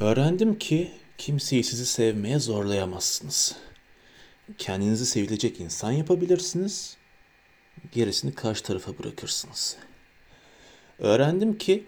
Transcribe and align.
Öğrendim 0.00 0.58
ki 0.58 0.90
kimseyi 1.18 1.64
sizi 1.64 1.86
sevmeye 1.86 2.38
zorlayamazsınız. 2.38 3.56
Kendinizi 4.58 5.06
sevilecek 5.06 5.60
insan 5.60 5.92
yapabilirsiniz. 5.92 6.96
Gerisini 7.92 8.34
karşı 8.34 8.62
tarafa 8.62 8.98
bırakırsınız. 8.98 9.76
Öğrendim 10.98 11.58
ki 11.58 11.84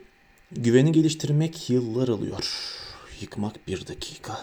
güveni 0.52 0.92
geliştirmek 0.92 1.70
yıllar 1.70 2.08
alıyor. 2.08 2.54
Yıkmak 3.20 3.66
bir 3.68 3.86
dakika. 3.86 4.40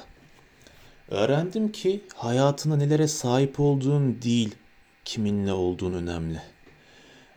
Öğrendim 1.07 1.71
ki 1.71 2.02
hayatına 2.15 2.75
nelere 2.75 3.07
sahip 3.07 3.59
olduğun 3.59 4.21
değil, 4.21 4.55
kiminle 5.05 5.54
olduğun 5.54 5.93
önemli. 5.93 6.41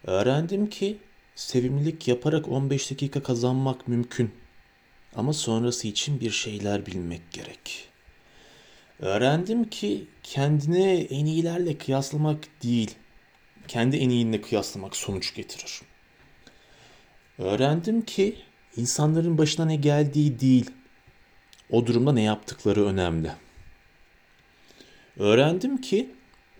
Öğrendim 0.04 0.70
ki 0.70 0.98
sevimlilik 1.34 2.08
yaparak 2.08 2.48
15 2.48 2.90
dakika 2.90 3.22
kazanmak 3.22 3.88
mümkün. 3.88 4.39
Ama 5.16 5.32
sonrası 5.32 5.88
için 5.88 6.20
bir 6.20 6.30
şeyler 6.30 6.86
bilmek 6.86 7.32
gerek. 7.32 7.88
Öğrendim 8.98 9.70
ki 9.70 10.06
kendine 10.22 10.94
en 11.00 11.26
iyilerle 11.26 11.78
kıyaslamak 11.78 12.62
değil, 12.62 12.94
kendi 13.68 13.96
en 13.96 14.10
iyinle 14.10 14.40
kıyaslamak 14.40 14.96
sonuç 14.96 15.34
getirir. 15.34 15.80
Öğrendim 17.38 18.02
ki 18.02 18.36
insanların 18.76 19.38
başına 19.38 19.66
ne 19.66 19.76
geldiği 19.76 20.40
değil, 20.40 20.70
o 21.70 21.86
durumda 21.86 22.12
ne 22.12 22.22
yaptıkları 22.22 22.86
önemli. 22.86 23.30
Öğrendim 25.18 25.80
ki 25.80 26.10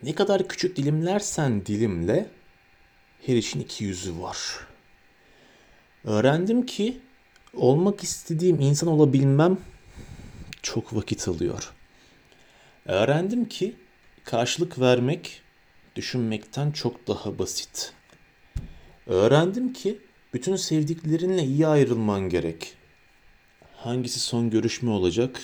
ne 0.02 0.14
kadar 0.14 0.48
küçük 0.48 0.76
dilimlersen 0.76 1.66
dilimle 1.66 2.26
her 3.26 3.36
işin 3.36 3.60
iki 3.60 3.84
yüzü 3.84 4.20
var. 4.20 4.38
Öğrendim 6.04 6.66
ki 6.66 7.00
olmak 7.54 8.02
istediğim 8.02 8.60
insan 8.60 8.88
olabilmem 8.88 9.58
çok 10.62 10.94
vakit 10.94 11.28
alıyor. 11.28 11.72
Öğrendim 12.84 13.44
ki 13.44 13.76
karşılık 14.24 14.80
vermek 14.80 15.42
düşünmekten 15.96 16.70
çok 16.70 17.08
daha 17.08 17.38
basit. 17.38 17.92
Öğrendim 19.06 19.72
ki 19.72 19.98
bütün 20.34 20.56
sevdiklerinle 20.56 21.44
iyi 21.44 21.66
ayrılman 21.66 22.28
gerek. 22.28 22.74
Hangisi 23.76 24.20
son 24.20 24.50
görüşme 24.50 24.90
olacak 24.90 25.40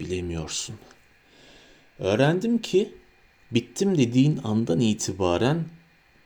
bilemiyorsun. 0.00 0.76
Öğrendim 1.98 2.58
ki 2.58 2.94
bittim 3.50 3.98
dediğin 3.98 4.40
andan 4.44 4.80
itibaren 4.80 5.64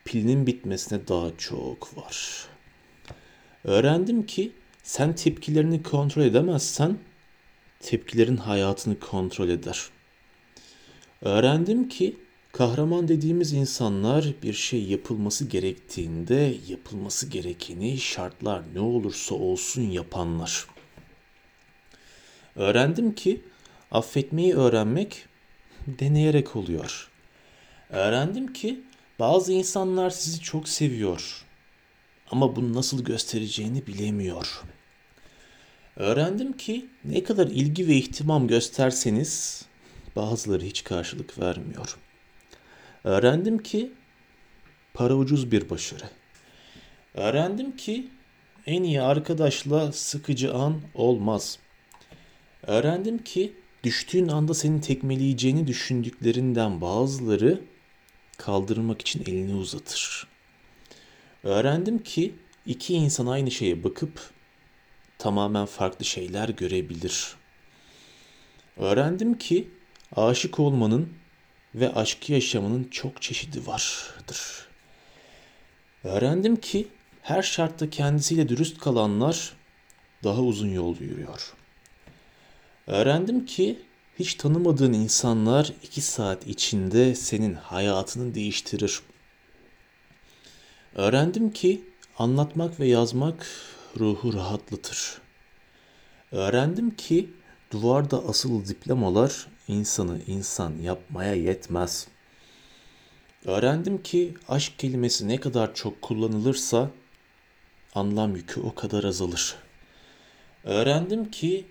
pilinin 0.04 0.46
bitmesine 0.46 1.08
daha 1.08 1.36
çok 1.38 1.96
var. 1.96 2.46
Öğrendim 3.64 4.26
ki 4.26 4.52
sen 4.88 5.14
tepkilerini 5.14 5.82
kontrol 5.82 6.22
edemezsen 6.22 6.98
tepkilerin 7.80 8.36
hayatını 8.36 9.00
kontrol 9.00 9.48
eder. 9.48 9.86
Öğrendim 11.22 11.88
ki 11.88 12.16
kahraman 12.52 13.08
dediğimiz 13.08 13.52
insanlar 13.52 14.32
bir 14.42 14.52
şey 14.52 14.84
yapılması 14.84 15.44
gerektiğinde 15.44 16.54
yapılması 16.68 17.26
gerekeni 17.26 17.98
şartlar 17.98 18.62
ne 18.74 18.80
olursa 18.80 19.34
olsun 19.34 19.82
yapanlar. 19.82 20.66
Öğrendim 22.56 23.14
ki 23.14 23.42
affetmeyi 23.90 24.54
öğrenmek 24.54 25.26
deneyerek 25.86 26.56
oluyor. 26.56 27.10
Öğrendim 27.90 28.52
ki 28.52 28.80
bazı 29.18 29.52
insanlar 29.52 30.10
sizi 30.10 30.40
çok 30.40 30.68
seviyor 30.68 31.44
ama 32.30 32.56
bunu 32.56 32.74
nasıl 32.74 33.04
göstereceğini 33.04 33.86
bilemiyor. 33.86 34.62
Öğrendim 35.98 36.52
ki 36.52 36.86
ne 37.04 37.24
kadar 37.24 37.46
ilgi 37.46 37.88
ve 37.88 37.94
ihtimam 37.94 38.48
gösterseniz 38.48 39.64
bazıları 40.16 40.64
hiç 40.64 40.84
karşılık 40.84 41.38
vermiyor. 41.38 41.96
Öğrendim 43.04 43.58
ki 43.58 43.92
para 44.94 45.14
ucuz 45.14 45.52
bir 45.52 45.70
başarı. 45.70 46.04
Öğrendim 47.14 47.76
ki 47.76 48.08
en 48.66 48.82
iyi 48.82 49.02
arkadaşla 49.02 49.92
sıkıcı 49.92 50.54
an 50.54 50.80
olmaz. 50.94 51.58
Öğrendim 52.62 53.18
ki 53.18 53.52
düştüğün 53.84 54.28
anda 54.28 54.54
seni 54.54 54.80
tekmeleyeceğini 54.80 55.66
düşündüklerinden 55.66 56.80
bazıları 56.80 57.60
kaldırmak 58.36 59.00
için 59.00 59.22
elini 59.26 59.54
uzatır. 59.54 60.26
Öğrendim 61.42 61.98
ki 61.98 62.34
iki 62.66 62.94
insan 62.94 63.26
aynı 63.26 63.50
şeye 63.50 63.84
bakıp 63.84 64.37
tamamen 65.18 65.66
farklı 65.66 66.04
şeyler 66.04 66.48
görebilir. 66.48 67.36
Öğrendim 68.76 69.38
ki 69.38 69.68
aşık 70.16 70.60
olmanın 70.60 71.12
ve 71.74 71.94
aşkı 71.94 72.32
yaşamanın 72.32 72.84
çok 72.84 73.22
çeşidi 73.22 73.66
vardır. 73.66 74.68
Öğrendim 76.04 76.56
ki 76.56 76.88
her 77.22 77.42
şartta 77.42 77.90
kendisiyle 77.90 78.48
dürüst 78.48 78.78
kalanlar 78.78 79.52
daha 80.24 80.40
uzun 80.40 80.68
yol 80.68 81.00
yürüyor. 81.00 81.54
Öğrendim 82.86 83.46
ki 83.46 83.78
hiç 84.18 84.34
tanımadığın 84.34 84.92
insanlar 84.92 85.72
iki 85.82 86.00
saat 86.00 86.46
içinde 86.46 87.14
senin 87.14 87.54
hayatını 87.54 88.34
değiştirir. 88.34 89.00
Öğrendim 90.94 91.50
ki 91.50 91.84
anlatmak 92.18 92.80
ve 92.80 92.86
yazmak 92.86 93.46
ruhu 93.98 94.32
rahatlatır. 94.32 95.18
Öğrendim 96.32 96.90
ki 96.90 97.30
duvarda 97.70 98.28
asılı 98.28 98.68
diplomalar 98.68 99.46
insanı 99.68 100.20
insan 100.26 100.78
yapmaya 100.78 101.34
yetmez. 101.34 102.08
Öğrendim 103.44 104.02
ki 104.02 104.34
aşk 104.48 104.78
kelimesi 104.78 105.28
ne 105.28 105.40
kadar 105.40 105.74
çok 105.74 106.02
kullanılırsa 106.02 106.90
anlam 107.94 108.36
yükü 108.36 108.60
o 108.60 108.74
kadar 108.74 109.04
azalır. 109.04 109.56
Öğrendim 110.64 111.30
ki 111.30 111.66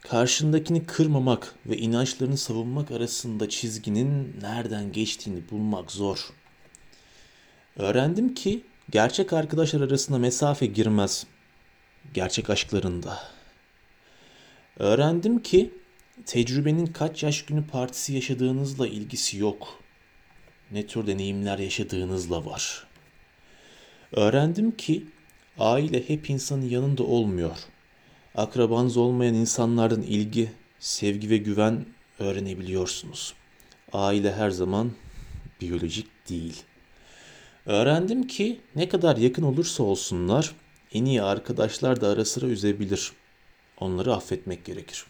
karşındakini 0.00 0.86
kırmamak 0.86 1.54
ve 1.66 1.76
inançlarını 1.76 2.36
savunmak 2.36 2.90
arasında 2.90 3.48
çizginin 3.48 4.36
nereden 4.40 4.92
geçtiğini 4.92 5.50
bulmak 5.50 5.92
zor. 5.92 6.28
Öğrendim 7.76 8.34
ki 8.34 8.64
gerçek 8.90 9.32
arkadaşlar 9.32 9.80
arasında 9.80 10.18
mesafe 10.18 10.66
girmez. 10.66 11.26
Gerçek 12.14 12.50
aşklarında. 12.50 13.18
Öğrendim 14.78 15.42
ki 15.42 15.70
tecrübenin 16.26 16.86
kaç 16.86 17.22
yaş 17.22 17.44
günü 17.44 17.66
partisi 17.66 18.14
yaşadığınızla 18.14 18.88
ilgisi 18.88 19.38
yok. 19.38 19.80
Ne 20.70 20.86
tür 20.86 21.06
deneyimler 21.06 21.58
yaşadığınızla 21.58 22.46
var. 22.46 22.86
Öğrendim 24.12 24.76
ki 24.76 25.06
aile 25.58 26.08
hep 26.08 26.30
insanın 26.30 26.68
yanında 26.68 27.02
olmuyor. 27.02 27.58
Akrabanız 28.34 28.96
olmayan 28.96 29.34
insanlardan 29.34 30.02
ilgi, 30.02 30.50
sevgi 30.78 31.30
ve 31.30 31.36
güven 31.36 31.86
öğrenebiliyorsunuz. 32.18 33.34
Aile 33.92 34.32
her 34.32 34.50
zaman 34.50 34.92
biyolojik 35.60 36.06
değil. 36.28 36.62
Öğrendim 37.66 38.26
ki 38.26 38.60
ne 38.76 38.88
kadar 38.88 39.16
yakın 39.16 39.42
olursa 39.42 39.82
olsunlar 39.82 40.54
en 40.92 41.04
iyi 41.04 41.22
arkadaşlar 41.22 42.00
da 42.00 42.08
ara 42.08 42.24
sıra 42.24 42.46
üzebilir. 42.46 43.12
Onları 43.80 44.14
affetmek 44.14 44.64
gerekir. 44.64 45.04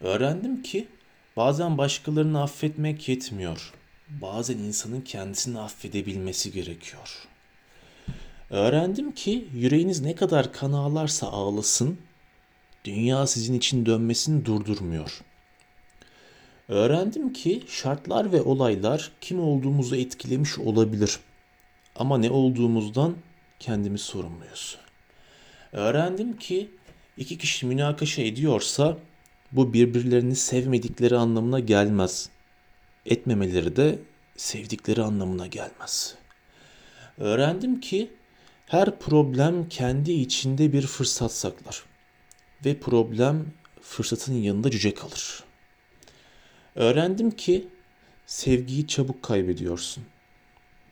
Öğrendim 0.00 0.62
ki 0.62 0.88
bazen 1.36 1.78
başkalarını 1.78 2.42
affetmek 2.42 3.08
yetmiyor. 3.08 3.72
Bazen 4.08 4.58
insanın 4.58 5.00
kendisini 5.00 5.58
affedebilmesi 5.58 6.52
gerekiyor. 6.52 7.26
Öğrendim 8.50 9.12
ki 9.12 9.48
yüreğiniz 9.54 10.00
ne 10.00 10.14
kadar 10.14 10.52
kan 10.52 10.72
ağlarsa 10.72 11.26
ağlasın, 11.26 11.98
dünya 12.84 13.26
sizin 13.26 13.54
için 13.54 13.86
dönmesini 13.86 14.44
durdurmuyor. 14.44 15.20
Öğrendim 16.68 17.32
ki 17.32 17.62
şartlar 17.68 18.32
ve 18.32 18.42
olaylar 18.42 19.12
kim 19.20 19.40
olduğumuzu 19.40 19.96
etkilemiş 19.96 20.58
olabilir. 20.58 21.20
Ama 21.96 22.18
ne 22.18 22.30
olduğumuzdan 22.30 23.16
kendimiz 23.60 24.00
sorumluyuz. 24.00 24.78
Öğrendim 25.72 26.36
ki 26.36 26.70
iki 27.16 27.38
kişi 27.38 27.66
münakaşa 27.66 28.22
ediyorsa 28.22 28.98
bu 29.52 29.72
birbirlerini 29.72 30.36
sevmedikleri 30.36 31.16
anlamına 31.16 31.60
gelmez. 31.60 32.30
Etmemeleri 33.06 33.76
de 33.76 33.98
sevdikleri 34.36 35.02
anlamına 35.02 35.46
gelmez. 35.46 36.14
Öğrendim 37.18 37.80
ki 37.80 38.10
her 38.66 38.98
problem 38.98 39.68
kendi 39.68 40.12
içinde 40.12 40.72
bir 40.72 40.86
fırsat 40.86 41.32
saklar 41.32 41.82
ve 42.64 42.80
problem 42.80 43.46
fırsatın 43.82 44.34
yanında 44.34 44.70
cüce 44.70 44.94
kalır. 44.94 45.44
Öğrendim 46.74 47.30
ki 47.30 47.68
sevgiyi 48.26 48.86
çabuk 48.86 49.22
kaybediyorsun. 49.22 50.04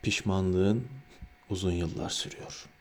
Pişmanlığın 0.03 0.85
uzun 1.55 1.73
yıllar 1.73 2.11
sürüyor.'' 2.11 2.74